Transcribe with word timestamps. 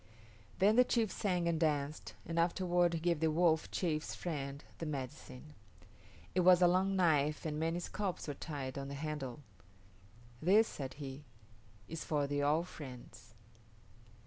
Then 0.57 0.77
the 0.77 0.83
chief 0.83 1.11
sang 1.11 1.47
and 1.47 1.59
danced, 1.59 2.15
and 2.25 2.39
afterward 2.39 2.95
he 2.95 2.99
gave 2.99 3.19
the 3.19 3.29
Wolf 3.29 3.69
chief's 3.69 4.15
friend 4.15 4.63
the 4.79 4.87
medicine. 4.87 5.53
It 6.33 6.39
was 6.39 6.59
a 6.59 6.65
long 6.67 6.95
knife 6.95 7.45
and 7.45 7.59
many 7.59 7.79
scalps 7.79 8.27
were 8.27 8.33
tied 8.33 8.79
on 8.79 8.87
the 8.87 8.95
handle. 8.95 9.41
"This," 10.41 10.67
said 10.67 10.95
he, 10.95 11.25
"is 11.87 12.03
for 12.03 12.25
the 12.25 12.41
All 12.41 12.63
Friends." 12.63 13.35